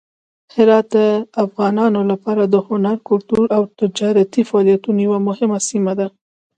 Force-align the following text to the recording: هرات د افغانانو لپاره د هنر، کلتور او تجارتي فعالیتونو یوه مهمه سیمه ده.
هرات 0.55 0.85
د 0.95 0.97
افغانانو 1.43 2.01
لپاره 2.11 2.43
د 2.53 2.55
هنر، 2.67 2.97
کلتور 3.09 3.43
او 3.57 3.63
تجارتي 3.79 4.41
فعالیتونو 4.49 4.99
یوه 5.07 5.19
مهمه 5.27 5.59
سیمه 5.69 5.93
ده. 5.99 6.07